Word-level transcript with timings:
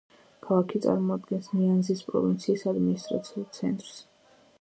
ქალაქი 0.45 0.79
წარმოადგენს 0.85 1.49
ნიანზის 1.59 2.01
პროვინციის 2.07 2.65
ადმინისტრაციულ 2.73 3.47
ცენტრს. 3.59 4.01